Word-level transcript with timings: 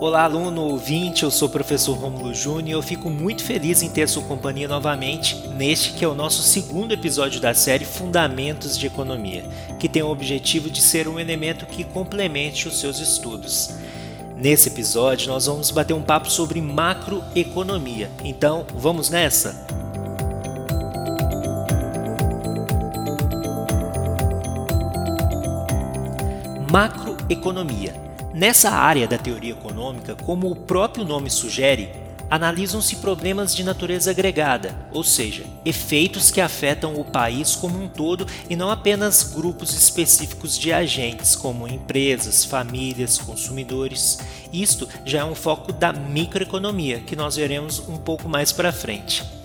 Olá, 0.00 0.24
aluno 0.24 0.62
ouvinte, 0.62 1.24
eu 1.24 1.30
sou 1.30 1.46
o 1.46 1.50
professor 1.50 1.92
Romulo 1.92 2.32
Júnior 2.32 2.66
e 2.66 2.70
eu 2.70 2.80
fico 2.80 3.10
muito 3.10 3.44
feliz 3.44 3.82
em 3.82 3.90
ter 3.90 4.08
sua 4.08 4.22
companhia 4.22 4.66
novamente 4.66 5.36
neste 5.48 5.92
que 5.92 6.02
é 6.02 6.08
o 6.08 6.14
nosso 6.14 6.42
segundo 6.42 6.92
episódio 6.92 7.38
da 7.38 7.52
série 7.52 7.84
Fundamentos 7.84 8.78
de 8.78 8.86
Economia, 8.86 9.44
que 9.78 9.90
tem 9.90 10.02
o 10.02 10.08
objetivo 10.08 10.70
de 10.70 10.80
ser 10.80 11.06
um 11.06 11.20
elemento 11.20 11.66
que 11.66 11.84
complemente 11.84 12.66
os 12.66 12.80
seus 12.80 12.98
estudos. 12.98 13.74
Nesse 14.38 14.70
episódio, 14.70 15.28
nós 15.28 15.44
vamos 15.44 15.70
bater 15.70 15.92
um 15.92 16.00
papo 16.00 16.30
sobre 16.30 16.62
macroeconomia. 16.62 18.10
Então, 18.24 18.64
vamos 18.74 19.10
nessa? 19.10 19.66
Macroeconomia 26.72 28.09
Nessa 28.32 28.70
área 28.70 29.08
da 29.08 29.18
teoria 29.18 29.52
econômica, 29.52 30.14
como 30.14 30.48
o 30.48 30.54
próprio 30.54 31.04
nome 31.04 31.28
sugere, 31.28 31.90
analisam-se 32.30 32.96
problemas 32.96 33.52
de 33.54 33.64
natureza 33.64 34.12
agregada, 34.12 34.72
ou 34.92 35.02
seja, 35.02 35.44
efeitos 35.64 36.30
que 36.30 36.40
afetam 36.40 36.94
o 36.94 37.04
país 37.04 37.56
como 37.56 37.82
um 37.82 37.88
todo 37.88 38.24
e 38.48 38.54
não 38.54 38.70
apenas 38.70 39.24
grupos 39.24 39.74
específicos 39.74 40.56
de 40.56 40.72
agentes, 40.72 41.34
como 41.34 41.66
empresas, 41.66 42.44
famílias, 42.44 43.18
consumidores. 43.18 44.20
Isto 44.52 44.88
já 45.04 45.20
é 45.20 45.24
um 45.24 45.34
foco 45.34 45.72
da 45.72 45.92
microeconomia, 45.92 47.00
que 47.00 47.16
nós 47.16 47.34
veremos 47.34 47.80
um 47.88 47.96
pouco 47.96 48.28
mais 48.28 48.52
para 48.52 48.70
frente. 48.70 49.39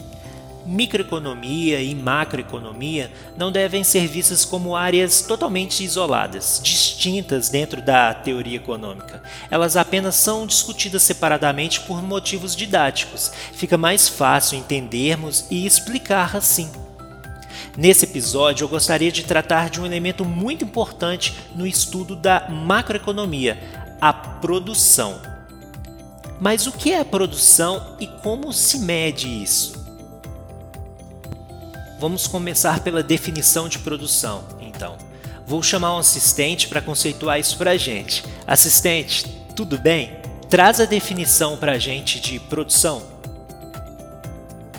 Microeconomia 0.65 1.79
e 1.79 1.93
macroeconomia 1.93 3.11
não 3.37 3.51
devem 3.51 3.83
ser 3.83 4.07
vistas 4.07 4.43
como 4.43 4.75
áreas 4.75 5.21
totalmente 5.21 5.83
isoladas, 5.83 6.59
distintas 6.63 7.49
dentro 7.49 7.81
da 7.83 8.13
teoria 8.13 8.57
econômica. 8.57 9.21
Elas 9.51 9.77
apenas 9.77 10.15
são 10.15 10.47
discutidas 10.47 11.03
separadamente 11.03 11.81
por 11.81 12.01
motivos 12.01 12.55
didáticos. 12.55 13.31
Fica 13.53 13.77
mais 13.77 14.09
fácil 14.09 14.57
entendermos 14.57 15.45
e 15.51 15.67
explicar 15.67 16.35
assim. 16.35 16.71
Nesse 17.77 18.05
episódio, 18.05 18.63
eu 18.63 18.69
gostaria 18.69 19.11
de 19.11 19.23
tratar 19.23 19.69
de 19.69 19.81
um 19.81 19.85
elemento 19.85 20.23
muito 20.23 20.63
importante 20.63 21.35
no 21.53 21.67
estudo 21.67 22.15
da 22.15 22.47
macroeconomia, 22.49 23.59
a 23.99 24.13
produção. 24.13 25.21
Mas 26.39 26.67
o 26.67 26.71
que 26.71 26.91
é 26.91 26.99
a 26.99 27.05
produção 27.05 27.97
e 27.99 28.07
como 28.07 28.51
se 28.51 28.79
mede 28.79 29.27
isso? 29.27 29.74
Vamos 32.07 32.27
começar 32.27 32.81
pela 32.81 33.01
definição 33.01 33.67
de 33.67 33.79
produção, 33.79 34.43
então. 34.61 34.95
Vou 35.47 35.63
chamar 35.63 35.95
um 35.95 35.97
assistente 35.97 36.67
para 36.67 36.79
conceituar 36.79 37.39
isso 37.39 37.57
para 37.57 37.71
a 37.71 37.77
gente. 37.77 38.23
Assistente, 38.45 39.25
tudo 39.55 39.75
bem? 39.79 40.11
Traz 40.47 40.79
a 40.79 40.85
definição 40.85 41.57
para 41.57 41.71
a 41.71 41.77
gente 41.79 42.19
de 42.21 42.39
produção. 42.39 43.01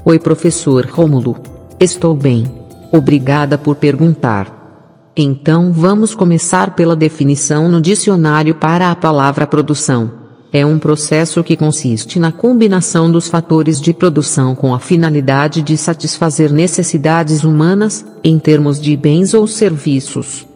Oi, 0.04 0.20
professor 0.20 0.86
Rômulo. 0.86 1.42
Estou 1.80 2.14
bem. 2.14 2.44
Obrigada 2.92 3.58
por 3.58 3.74
perguntar. 3.74 5.10
Então 5.16 5.72
vamos 5.72 6.14
começar 6.14 6.76
pela 6.76 6.94
definição 6.94 7.68
no 7.68 7.80
dicionário 7.80 8.54
para 8.54 8.92
a 8.92 8.94
palavra 8.94 9.48
produção 9.48 10.25
é 10.56 10.64
um 10.64 10.78
processo 10.78 11.44
que 11.44 11.54
consiste 11.54 12.18
na 12.18 12.32
combinação 12.32 13.12
dos 13.12 13.28
fatores 13.28 13.78
de 13.78 13.92
produção 13.92 14.54
com 14.54 14.74
a 14.74 14.80
finalidade 14.80 15.60
de 15.60 15.76
satisfazer 15.76 16.50
necessidades 16.50 17.44
humanas, 17.44 18.06
em 18.24 18.38
termos 18.38 18.80
de 18.80 18.96
bens 18.96 19.34
ou 19.34 19.46
serviços. 19.46 20.46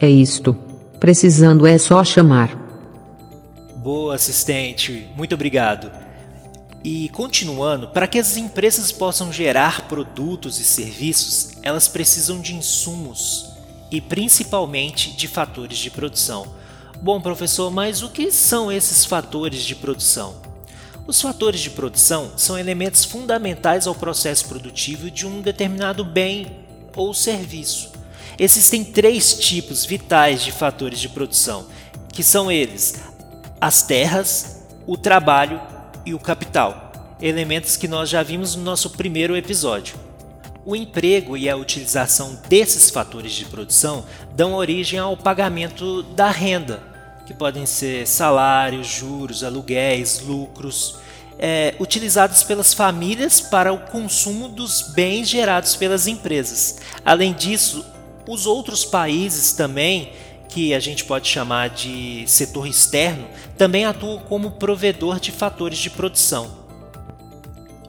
É 0.00 0.08
isto. 0.08 0.56
Precisando 0.98 1.66
é 1.66 1.76
só 1.76 2.02
chamar. 2.02 2.58
Boa, 3.76 4.14
assistente. 4.14 5.08
Muito 5.14 5.34
obrigado. 5.34 5.90
E 6.82 7.10
continuando, 7.10 7.88
para 7.88 8.06
que 8.06 8.18
as 8.18 8.38
empresas 8.38 8.90
possam 8.92 9.30
gerar 9.30 9.88
produtos 9.88 10.58
e 10.58 10.64
serviços, 10.64 11.50
elas 11.62 11.86
precisam 11.86 12.40
de 12.40 12.54
insumos 12.54 13.50
e 13.90 14.00
principalmente 14.00 15.14
de 15.14 15.28
fatores 15.28 15.76
de 15.76 15.90
produção 15.90 16.46
Bom, 17.04 17.20
professor, 17.20 17.70
mas 17.70 18.02
o 18.02 18.08
que 18.08 18.32
são 18.32 18.72
esses 18.72 19.04
fatores 19.04 19.62
de 19.62 19.74
produção? 19.74 20.36
Os 21.06 21.20
fatores 21.20 21.60
de 21.60 21.68
produção 21.68 22.32
são 22.34 22.58
elementos 22.58 23.04
fundamentais 23.04 23.86
ao 23.86 23.94
processo 23.94 24.46
produtivo 24.48 25.10
de 25.10 25.26
um 25.26 25.42
determinado 25.42 26.02
bem 26.02 26.64
ou 26.96 27.12
serviço. 27.12 27.92
Existem 28.38 28.82
três 28.82 29.34
tipos 29.34 29.84
vitais 29.84 30.42
de 30.42 30.50
fatores 30.50 30.98
de 30.98 31.10
produção, 31.10 31.66
que 32.10 32.22
são 32.22 32.50
eles: 32.50 32.94
as 33.60 33.82
terras, 33.82 34.64
o 34.86 34.96
trabalho 34.96 35.60
e 36.06 36.14
o 36.14 36.18
capital, 36.18 36.90
elementos 37.20 37.76
que 37.76 37.86
nós 37.86 38.08
já 38.08 38.22
vimos 38.22 38.56
no 38.56 38.62
nosso 38.62 38.88
primeiro 38.88 39.36
episódio. 39.36 39.94
O 40.64 40.74
emprego 40.74 41.36
e 41.36 41.50
a 41.50 41.56
utilização 41.56 42.40
desses 42.48 42.88
fatores 42.88 43.32
de 43.32 43.44
produção 43.44 44.06
dão 44.34 44.54
origem 44.54 44.98
ao 44.98 45.14
pagamento 45.14 46.02
da 46.02 46.30
renda, 46.30 46.93
que 47.26 47.34
podem 47.34 47.66
ser 47.66 48.06
salários, 48.06 48.86
juros, 48.86 49.42
aluguéis, 49.42 50.20
lucros, 50.20 50.96
é, 51.38 51.74
utilizados 51.80 52.42
pelas 52.42 52.72
famílias 52.72 53.40
para 53.40 53.72
o 53.72 53.78
consumo 53.78 54.48
dos 54.48 54.82
bens 54.94 55.28
gerados 55.28 55.74
pelas 55.76 56.06
empresas. 56.06 56.78
Além 57.04 57.32
disso, 57.32 57.84
os 58.28 58.46
outros 58.46 58.84
países 58.84 59.52
também, 59.52 60.12
que 60.48 60.72
a 60.72 60.80
gente 60.80 61.04
pode 61.04 61.28
chamar 61.28 61.70
de 61.70 62.24
setor 62.26 62.66
externo, 62.66 63.26
também 63.58 63.84
atuam 63.84 64.18
como 64.18 64.52
provedor 64.52 65.18
de 65.18 65.32
fatores 65.32 65.78
de 65.78 65.90
produção. 65.90 66.63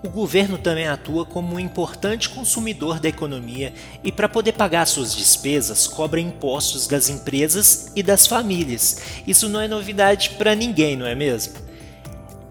O 0.03 0.09
governo 0.09 0.57
também 0.57 0.87
atua 0.87 1.25
como 1.25 1.55
um 1.55 1.59
importante 1.59 2.29
consumidor 2.29 2.99
da 2.99 3.09
economia 3.09 3.73
e, 4.03 4.11
para 4.11 4.29
poder 4.29 4.51
pagar 4.51 4.85
suas 4.85 5.15
despesas, 5.15 5.87
cobra 5.87 6.19
impostos 6.19 6.85
das 6.85 7.09
empresas 7.09 7.91
e 7.95 8.03
das 8.03 8.27
famílias. 8.27 9.01
Isso 9.25 9.49
não 9.49 9.59
é 9.59 9.67
novidade 9.67 10.31
para 10.31 10.53
ninguém, 10.53 10.95
não 10.95 11.07
é 11.07 11.15
mesmo? 11.15 11.53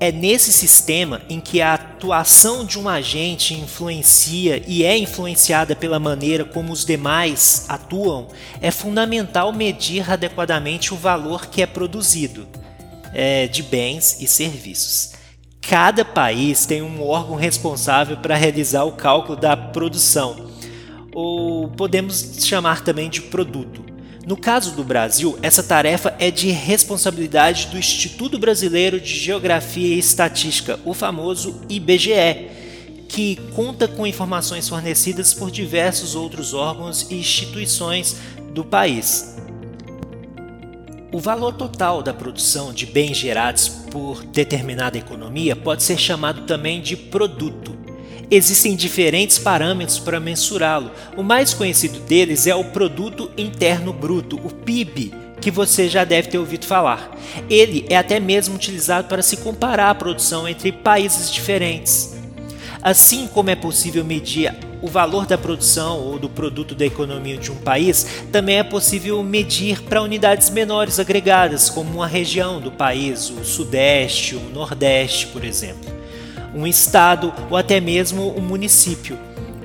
É 0.01 0.11
nesse 0.11 0.53
sistema 0.53 1.23
em 1.31 1.41
que 1.41 1.63
a 1.63 1.75
atuação 1.75 2.65
de 2.65 2.79
um 2.79 2.89
agente 2.89 3.55
influencia 3.55 4.63
e 4.67 4.85
é 4.85 4.99
influenciada 4.99 5.77
pela 5.77 6.01
maneira 6.01 6.45
como 6.45 6.73
os 6.73 6.85
demais 6.85 7.65
atuam, 7.69 8.29
é 8.61 8.71
fundamental 8.71 9.53
medir 9.53 10.11
adequadamente 10.11 10.93
o 10.93 10.97
valor 10.97 11.47
que 11.47 11.63
é 11.63 11.67
produzido 11.67 12.49
é, 13.15 13.47
de 13.47 13.63
bens 13.63 14.21
e 14.21 14.27
serviços. 14.27 15.13
Cada 15.69 16.05
país 16.05 16.67
tem 16.67 16.83
um 16.83 17.03
órgão 17.03 17.37
responsável 17.37 18.19
para 18.19 18.37
realizar 18.37 18.85
o 18.85 18.93
cálculo 18.93 19.35
da 19.35 19.57
produção, 19.57 20.51
ou 21.11 21.69
podemos 21.69 22.37
chamar 22.41 22.83
também 22.83 23.09
de 23.09 23.23
produto. 23.23 23.83
No 24.27 24.37
caso 24.37 24.73
do 24.73 24.85
Brasil, 24.85 25.39
essa 25.43 25.63
tarefa 25.63 26.15
é 26.19 26.31
de 26.31 26.51
responsabilidade 26.51 27.69
do 27.69 27.79
Instituto 27.79 28.39
Brasileiro 28.39 29.01
de 29.01 29.19
Geografia 29.19 29.95
e 29.95 29.99
Estatística, 29.99 30.79
o 30.85 30.93
famoso 30.93 31.63
IBGE, 31.69 32.49
que 33.09 33.37
conta 33.55 33.89
com 33.89 34.07
informações 34.07 34.69
fornecidas 34.69 35.33
por 35.33 35.51
diversos 35.51 36.15
outros 36.15 36.53
órgãos 36.53 37.11
e 37.11 37.15
instituições 37.15 38.17
do 38.53 38.65
país. 38.65 39.35
O 41.15 41.21
valor 41.21 41.53
total 41.53 42.03
da 42.03 42.13
produção 42.13 42.73
de 42.73 42.87
bens 42.87 43.17
gerados 43.17 43.69
por 43.69 44.25
determinada 44.25 44.99
economia 44.99 45.55
pode 45.55 45.85
ser 45.85 45.97
chamado 45.97 46.43
também 46.43 46.83
de 46.83 46.97
produto. 46.97 47.73
Existem 48.29 48.75
diferentes 48.75 49.39
parâmetros 49.39 50.01
para 50.01 50.19
mensurá-lo. 50.19 50.91
O 51.17 51.23
mais 51.23 51.55
conhecido 51.55 52.01
deles 52.01 52.49
é 52.49 52.55
o 52.57 52.65
Produto 52.65 53.31
Interno 53.39 53.93
Bruto, 53.93 54.41
o 54.45 54.53
PIB, 54.53 55.15
que 55.41 55.53
você 55.53 55.89
já 55.89 56.03
deve 56.03 56.31
ter 56.31 56.39
ouvido 56.39 56.67
falar. 56.67 57.17
Ele 57.49 57.87
é 57.89 57.97
até 57.97 58.19
mesmo 58.19 58.57
utilizado 58.57 59.07
para 59.07 59.23
se 59.23 59.37
comparar 59.37 59.91
a 59.91 59.95
produção 59.95 60.49
entre 60.49 60.73
países 60.73 61.31
diferentes. 61.31 62.14
Assim 62.85 63.27
como 63.27 63.49
é 63.49 63.57
possível 63.57 64.05
medir 64.05 64.55
o 64.83 64.89
valor 64.89 65.25
da 65.25 65.39
produção 65.39 65.99
ou 66.01 66.19
do 66.19 66.29
produto 66.29 66.75
da 66.75 66.85
economia 66.85 67.39
de 67.39 67.51
um 67.51 67.57
país, 67.57 68.07
também 68.31 68.59
é 68.59 68.63
possível 68.63 69.23
medir 69.23 69.81
para 69.85 70.03
unidades 70.03 70.51
menores 70.51 71.01
agregadas, 71.01 71.71
como 71.71 71.95
uma 71.95 72.07
região 72.07 72.61
do 72.61 72.71
país, 72.71 73.31
o 73.31 73.43
Sudeste, 73.43 74.37
o 74.37 74.51
Nordeste, 74.51 75.29
por 75.29 75.47
exemplo, 75.47 75.91
um 76.55 76.67
estado 76.67 77.33
ou 77.49 77.57
até 77.57 77.81
mesmo 77.81 78.37
um 78.37 78.43
município, 78.43 79.19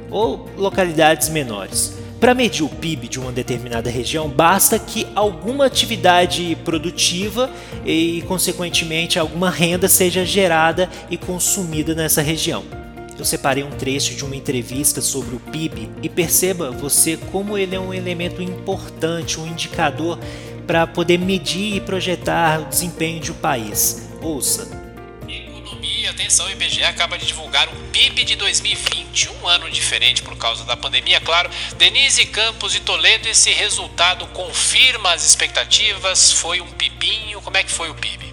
ou 0.09 0.47
localidades 0.55 1.27
menores. 1.27 1.97
Para 2.21 2.33
medir 2.33 2.63
o 2.63 2.69
PIB 2.69 3.09
de 3.09 3.19
uma 3.19 3.33
determinada 3.33 3.89
região, 3.89 4.29
basta 4.29 4.79
que 4.79 5.05
alguma 5.13 5.65
atividade 5.65 6.57
produtiva 6.63 7.49
e, 7.85 8.23
consequentemente, 8.29 9.19
alguma 9.19 9.49
renda 9.49 9.89
seja 9.89 10.23
gerada 10.23 10.89
e 11.09 11.17
consumida 11.17 11.93
nessa 11.93 12.21
região 12.21 12.78
eu 13.19 13.25
separei 13.25 13.63
um 13.63 13.71
trecho 13.71 14.15
de 14.15 14.23
uma 14.23 14.35
entrevista 14.35 15.01
sobre 15.01 15.35
o 15.35 15.39
PIB 15.39 15.89
e 16.01 16.07
perceba 16.07 16.71
você 16.71 17.17
como 17.31 17.57
ele 17.57 17.75
é 17.75 17.79
um 17.79 17.93
elemento 17.93 18.41
importante, 18.41 19.39
um 19.39 19.45
indicador 19.45 20.17
para 20.65 20.87
poder 20.87 21.17
medir 21.17 21.75
e 21.75 21.81
projetar 21.81 22.61
o 22.61 22.65
desempenho 22.65 23.19
de 23.19 23.31
um 23.31 23.35
país. 23.35 24.07
Ouça! 24.21 24.69
Economia, 25.27 26.11
atenção, 26.11 26.45
o 26.45 26.51
IBGE 26.51 26.83
acaba 26.83 27.17
de 27.17 27.25
divulgar 27.25 27.67
o 27.67 27.75
PIB 27.91 28.23
de 28.23 28.35
2020, 28.35 29.29
um 29.41 29.47
ano 29.47 29.69
diferente 29.69 30.21
por 30.21 30.37
causa 30.37 30.63
da 30.63 30.77
pandemia, 30.77 31.19
claro. 31.19 31.49
Denise 31.77 32.25
Campos 32.25 32.71
de 32.71 32.79
Toledo, 32.79 33.27
esse 33.27 33.51
resultado 33.51 34.27
confirma 34.27 35.11
as 35.11 35.25
expectativas? 35.25 36.31
Foi 36.31 36.61
um 36.61 36.67
pibinho? 36.67 37.41
Como 37.41 37.57
é 37.57 37.63
que 37.63 37.71
foi 37.71 37.89
o 37.89 37.95
PIB? 37.95 38.28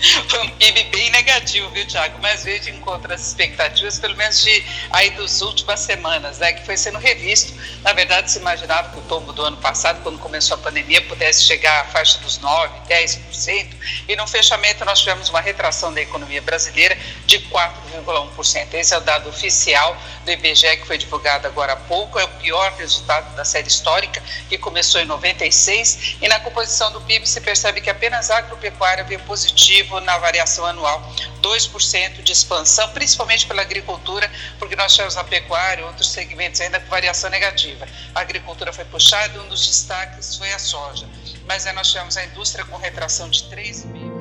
foi 0.28 0.40
um 0.40 0.50
PIB 0.50 0.84
bem 0.84 1.10
negativo, 1.10 1.68
viu, 1.70 1.86
Tiago? 1.86 2.18
Mas 2.20 2.42
veio 2.44 2.60
de 2.60 2.70
encontro 2.70 3.12
às 3.12 3.26
expectativas, 3.26 3.98
pelo 3.98 4.16
menos 4.16 4.40
de 4.40 4.64
aí 4.90 5.10
das 5.10 5.42
últimas 5.42 5.80
semanas, 5.80 6.38
né? 6.38 6.52
Que 6.52 6.64
foi 6.64 6.76
sendo 6.76 6.98
revisto. 6.98 7.52
Na 7.82 7.92
verdade, 7.92 8.30
se 8.30 8.38
imaginava 8.38 8.90
que 8.90 8.98
o 8.98 9.02
tombo 9.02 9.32
do 9.32 9.42
ano 9.42 9.56
passado, 9.58 10.02
quando 10.02 10.18
começou 10.18 10.56
a 10.56 10.58
pandemia, 10.58 11.02
pudesse 11.02 11.44
chegar 11.44 11.82
à 11.82 11.84
faixa 11.84 12.18
dos 12.18 12.38
9%, 12.38 12.70
10%, 12.88 13.68
e 14.08 14.16
no 14.16 14.26
fechamento 14.26 14.84
nós 14.84 15.00
tivemos 15.00 15.28
uma 15.28 15.40
retração 15.40 15.92
da 15.92 16.00
economia 16.00 16.40
brasileira 16.40 16.96
de 17.26 17.38
4,1%. 17.40 18.74
Esse 18.74 18.94
é 18.94 18.98
o 18.98 19.00
dado 19.00 19.28
oficial 19.28 19.96
do 20.24 20.30
IBGE 20.30 20.78
que 20.78 20.86
foi 20.86 20.98
divulgado 20.98 21.46
agora 21.46 21.74
há 21.74 21.76
pouco, 21.76 22.18
é 22.18 22.24
o 22.24 22.28
pior 22.28 22.72
resultado 22.72 23.34
da 23.36 23.44
série 23.44 23.68
histórica, 23.68 24.22
que 24.48 24.56
começou 24.56 25.00
em 25.00 25.04
96, 25.04 26.16
e 26.20 26.28
na 26.28 26.40
composição 26.40 26.90
do 26.92 27.00
PIB 27.00 27.28
se 27.28 27.40
percebe 27.40 27.80
que 27.80 27.90
apenas 27.90 28.30
a 28.30 28.38
agropecuária 28.38 29.04
veio 29.04 29.20
positivo 29.20 29.89
na 29.98 30.18
variação 30.18 30.66
anual, 30.66 31.02
2% 31.42 32.22
de 32.22 32.32
expansão, 32.32 32.88
principalmente 32.90 33.46
pela 33.46 33.62
agricultura, 33.62 34.30
porque 34.58 34.76
nós 34.76 34.92
tivemos 34.92 35.14
na 35.14 35.24
pecuária 35.24 35.84
outros 35.84 36.08
segmentos 36.10 36.60
ainda 36.60 36.78
com 36.78 36.88
variação 36.88 37.30
negativa. 37.30 37.88
A 38.14 38.20
agricultura 38.20 38.72
foi 38.72 38.84
puxada, 38.84 39.40
um 39.42 39.48
dos 39.48 39.66
destaques 39.66 40.36
foi 40.36 40.52
a 40.52 40.58
soja. 40.58 41.08
Mas 41.46 41.64
nós 41.74 41.88
tivemos 41.88 42.16
a 42.16 42.24
indústria 42.24 42.64
com 42.64 42.76
retração 42.76 43.28
de 43.30 43.44
3,5%. 43.44 44.20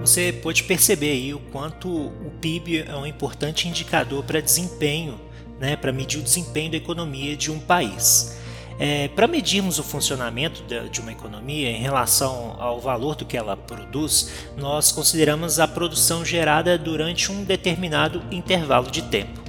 Você 0.00 0.32
pode 0.32 0.64
perceber 0.64 1.12
aí 1.12 1.32
o 1.32 1.38
quanto 1.38 1.88
o 1.88 2.30
PIB 2.38 2.82
é 2.82 2.94
um 2.94 3.06
importante 3.06 3.66
indicador 3.66 4.22
para 4.22 4.38
desempenho, 4.38 5.18
né, 5.58 5.76
para 5.76 5.92
medir 5.92 6.20
o 6.20 6.22
desempenho 6.22 6.70
da 6.70 6.76
economia 6.76 7.34
de 7.34 7.50
um 7.50 7.58
país. 7.58 8.36
É, 8.78 9.08
Para 9.08 9.28
medirmos 9.28 9.78
o 9.78 9.84
funcionamento 9.84 10.62
de, 10.90 11.00
uma 11.00 11.12
economia 11.12 11.70
em 11.70 11.80
relação 11.80 12.56
ao 12.58 12.80
valor 12.80 13.14
do 13.14 13.24
que 13.24 13.36
ela 13.36 13.56
produz, 13.56 14.30
nós 14.56 14.90
consideramos 14.90 15.60
a 15.60 15.68
produção 15.68 16.24
gerada 16.24 16.76
durante 16.76 17.30
um 17.30 17.44
determinado 17.44 18.22
intervalo 18.32 18.90
de 18.90 19.02
tempo. 19.02 19.40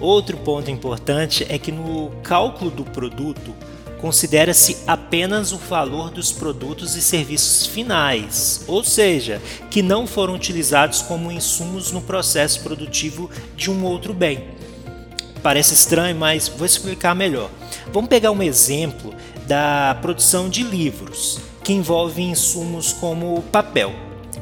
Outro 0.00 0.36
ponto 0.38 0.70
importante 0.70 1.46
é 1.48 1.58
que 1.58 1.70
no 1.70 2.10
cálculo 2.22 2.70
do 2.70 2.84
produto 2.84 3.54
considera-se 4.00 4.78
apenas 4.86 5.52
o 5.52 5.56
valor 5.56 6.10
dos 6.10 6.30
produtos 6.30 6.94
e 6.94 7.00
serviços 7.00 7.66
finais, 7.66 8.64
ou 8.66 8.84
seja, 8.84 9.40
que 9.70 9.80
não 9.82 10.06
foram 10.06 10.34
utilizados 10.34 11.00
como 11.00 11.32
insumos 11.32 11.90
no 11.90 12.02
processo 12.02 12.62
produtivo 12.62 13.30
de 13.56 13.70
um 13.70 13.82
outro 13.84 14.12
bem. 14.12 14.44
Parece 15.42 15.74
estranho, 15.74 16.16
mas 16.16 16.48
vou 16.48 16.66
explicar 16.66 17.14
melhor. 17.14 17.50
Vamos 17.92 18.08
pegar 18.08 18.30
um 18.30 18.42
exemplo 18.42 19.14
da 19.46 19.96
produção 20.00 20.48
de 20.48 20.62
livros, 20.62 21.38
que 21.62 21.72
envolve 21.72 22.22
insumos 22.22 22.92
como 22.92 23.42
papel. 23.52 23.92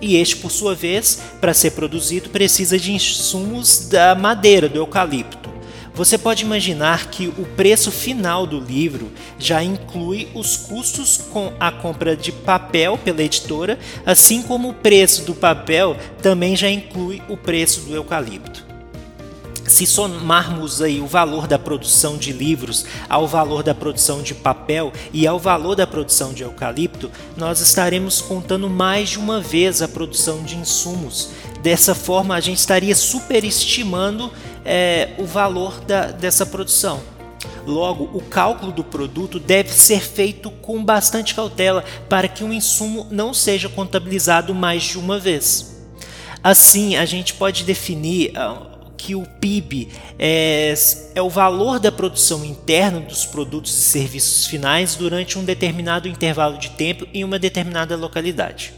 E 0.00 0.16
este, 0.16 0.36
por 0.36 0.50
sua 0.50 0.74
vez, 0.74 1.20
para 1.40 1.54
ser 1.54 1.72
produzido, 1.72 2.30
precisa 2.30 2.78
de 2.78 2.92
insumos 2.92 3.88
da 3.88 4.14
madeira, 4.14 4.68
do 4.68 4.78
eucalipto. 4.78 5.50
Você 5.94 6.16
pode 6.16 6.42
imaginar 6.42 7.10
que 7.10 7.28
o 7.28 7.44
preço 7.54 7.92
final 7.92 8.46
do 8.46 8.58
livro 8.58 9.12
já 9.38 9.62
inclui 9.62 10.26
os 10.34 10.56
custos 10.56 11.18
com 11.18 11.52
a 11.60 11.70
compra 11.70 12.16
de 12.16 12.32
papel 12.32 12.96
pela 12.96 13.22
editora, 13.22 13.78
assim 14.06 14.42
como 14.42 14.70
o 14.70 14.74
preço 14.74 15.22
do 15.24 15.34
papel 15.34 15.94
também 16.22 16.56
já 16.56 16.70
inclui 16.70 17.22
o 17.28 17.36
preço 17.36 17.82
do 17.82 17.94
eucalipto 17.94 18.71
se 19.72 19.86
somarmos 19.86 20.82
aí 20.82 21.00
o 21.00 21.06
valor 21.06 21.46
da 21.46 21.58
produção 21.58 22.18
de 22.18 22.30
livros 22.30 22.84
ao 23.08 23.26
valor 23.26 23.62
da 23.62 23.74
produção 23.74 24.22
de 24.22 24.34
papel 24.34 24.92
e 25.14 25.26
ao 25.26 25.38
valor 25.38 25.74
da 25.74 25.86
produção 25.86 26.34
de 26.34 26.42
eucalipto, 26.42 27.10
nós 27.38 27.60
estaremos 27.60 28.20
contando 28.20 28.68
mais 28.68 29.08
de 29.08 29.18
uma 29.18 29.40
vez 29.40 29.80
a 29.80 29.88
produção 29.88 30.42
de 30.42 30.56
insumos. 30.56 31.30
Dessa 31.62 31.94
forma, 31.94 32.34
a 32.34 32.40
gente 32.40 32.58
estaria 32.58 32.94
superestimando 32.94 34.30
é, 34.62 35.14
o 35.16 35.24
valor 35.24 35.80
da, 35.80 36.08
dessa 36.08 36.44
produção. 36.44 37.00
Logo, 37.66 38.10
o 38.12 38.20
cálculo 38.20 38.72
do 38.72 38.84
produto 38.84 39.40
deve 39.40 39.70
ser 39.70 40.00
feito 40.00 40.50
com 40.50 40.84
bastante 40.84 41.34
cautela 41.34 41.82
para 42.10 42.28
que 42.28 42.44
um 42.44 42.52
insumo 42.52 43.06
não 43.10 43.32
seja 43.32 43.70
contabilizado 43.70 44.54
mais 44.54 44.82
de 44.82 44.98
uma 44.98 45.18
vez. 45.18 45.80
Assim, 46.44 46.96
a 46.96 47.06
gente 47.06 47.34
pode 47.34 47.64
definir 47.64 48.32
ah, 48.36 48.71
que 49.04 49.16
o 49.16 49.22
PIB 49.22 49.88
é, 50.16 50.72
é 51.16 51.20
o 51.20 51.28
valor 51.28 51.80
da 51.80 51.90
produção 51.90 52.44
interna 52.44 53.00
dos 53.00 53.26
produtos 53.26 53.76
e 53.76 53.80
serviços 53.80 54.46
finais 54.46 54.94
durante 54.94 55.36
um 55.36 55.44
determinado 55.44 56.06
intervalo 56.06 56.56
de 56.56 56.70
tempo 56.70 57.04
em 57.12 57.24
uma 57.24 57.36
determinada 57.36 57.96
localidade. 57.96 58.72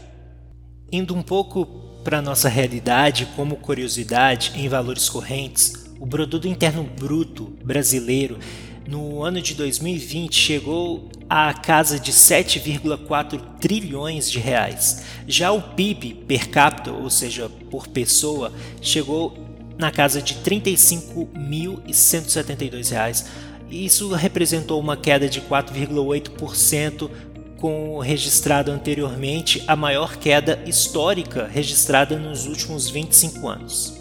Indo 0.91 1.13
um 1.13 1.21
pouco 1.21 1.67
para 2.03 2.23
nossa 2.23 2.49
realidade, 2.49 3.27
como 3.35 3.57
curiosidade, 3.57 4.53
em 4.55 4.67
valores 4.67 5.07
correntes, 5.07 5.85
o 5.99 6.07
produto 6.07 6.47
interno 6.47 6.83
bruto 6.83 7.53
brasileiro 7.63 8.39
no 8.87 9.23
ano 9.23 9.39
de 9.39 9.53
2020 9.53 10.35
chegou 10.35 11.07
à 11.29 11.53
casa 11.53 11.99
de 11.99 12.11
7,4 12.11 13.39
trilhões 13.59 14.29
de 14.29 14.39
reais. 14.39 15.03
Já 15.27 15.51
o 15.51 15.61
PIB 15.61 16.25
per 16.27 16.49
capita, 16.49 16.91
ou 16.91 17.11
seja, 17.11 17.47
por 17.69 17.87
pessoa, 17.87 18.51
chegou 18.81 19.44
na 19.77 19.91
casa 19.91 20.21
de 20.21 20.33
R$ 20.33 20.39
35.172. 20.41 23.25
Isso 23.69 24.13
representou 24.13 24.79
uma 24.79 24.95
queda 24.95 25.27
de 25.27 25.41
4,8%, 25.41 27.09
com 27.57 27.99
registrado 27.99 28.71
anteriormente 28.71 29.61
a 29.65 29.75
maior 29.75 30.15
queda 30.17 30.61
histórica 30.65 31.49
registrada 31.51 32.17
nos 32.17 32.45
últimos 32.45 32.89
25 32.89 33.47
anos. 33.47 33.97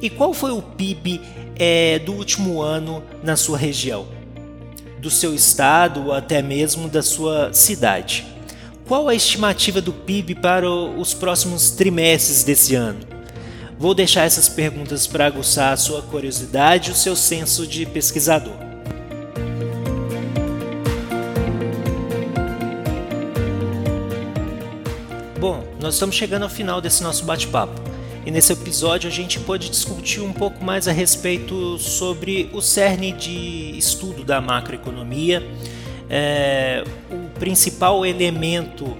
E 0.00 0.10
qual 0.10 0.34
foi 0.34 0.50
o 0.50 0.60
PIB 0.60 1.20
é, 1.58 1.98
do 1.98 2.12
último 2.12 2.60
ano 2.60 3.02
na 3.22 3.36
sua 3.36 3.56
região? 3.56 4.06
Do 4.98 5.10
seu 5.10 5.34
estado 5.34 6.06
ou 6.06 6.12
até 6.12 6.42
mesmo 6.42 6.88
da 6.88 7.02
sua 7.02 7.52
cidade? 7.52 8.26
Qual 8.86 9.08
a 9.08 9.14
estimativa 9.14 9.80
do 9.80 9.92
PIB 9.92 10.34
para 10.36 10.70
os 10.70 11.14
próximos 11.14 11.70
trimestres 11.70 12.44
desse 12.44 12.74
ano? 12.74 13.15
Vou 13.78 13.92
deixar 13.92 14.24
essas 14.24 14.48
perguntas 14.48 15.06
para 15.06 15.26
aguçar 15.26 15.74
a 15.74 15.76
sua 15.76 16.00
curiosidade 16.00 16.88
e 16.88 16.92
o 16.92 16.96
seu 16.96 17.14
senso 17.14 17.66
de 17.66 17.84
pesquisador. 17.84 18.54
Bom, 25.38 25.62
nós 25.78 25.94
estamos 25.94 26.16
chegando 26.16 26.44
ao 26.44 26.48
final 26.48 26.80
desse 26.80 27.02
nosso 27.02 27.26
bate-papo. 27.26 27.78
E 28.24 28.30
nesse 28.30 28.50
episódio 28.50 29.08
a 29.10 29.12
gente 29.12 29.38
pode 29.38 29.68
discutir 29.68 30.20
um 30.20 30.32
pouco 30.32 30.64
mais 30.64 30.88
a 30.88 30.92
respeito 30.92 31.78
sobre 31.78 32.48
o 32.54 32.62
cerne 32.62 33.12
de 33.12 33.76
estudo 33.76 34.24
da 34.24 34.40
macroeconomia, 34.40 35.46
é, 36.08 36.82
o 37.10 37.38
principal 37.38 38.06
elemento 38.06 38.96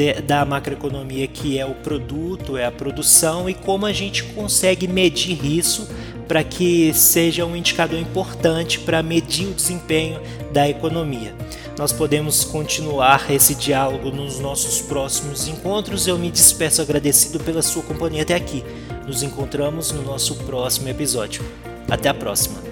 de, 0.00 0.14
da 0.22 0.46
macroeconomia, 0.46 1.26
que 1.26 1.58
é 1.58 1.66
o 1.66 1.74
produto, 1.74 2.56
é 2.56 2.64
a 2.64 2.72
produção, 2.72 3.50
e 3.50 3.52
como 3.52 3.84
a 3.84 3.92
gente 3.92 4.24
consegue 4.24 4.88
medir 4.88 5.44
isso 5.44 5.86
para 6.26 6.42
que 6.42 6.94
seja 6.94 7.44
um 7.44 7.54
indicador 7.54 7.98
importante 7.98 8.78
para 8.78 9.02
medir 9.02 9.48
o 9.48 9.52
desempenho 9.52 10.18
da 10.52 10.66
economia. 10.66 11.34
Nós 11.76 11.92
podemos 11.92 12.44
continuar 12.44 13.30
esse 13.30 13.54
diálogo 13.54 14.10
nos 14.10 14.38
nossos 14.38 14.80
próximos 14.80 15.48
encontros. 15.48 16.06
Eu 16.06 16.18
me 16.18 16.30
despeço 16.30 16.80
agradecido 16.80 17.40
pela 17.40 17.62
sua 17.62 17.82
companhia 17.82 18.22
até 18.22 18.34
aqui. 18.34 18.64
Nos 19.06 19.22
encontramos 19.22 19.90
no 19.90 20.02
nosso 20.02 20.34
próximo 20.44 20.88
episódio. 20.88 21.42
Até 21.88 22.08
a 22.08 22.14
próxima! 22.14 22.69